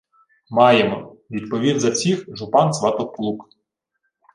[0.49, 3.49] —Маємо,— відповів за всіх жупан Сватоплук.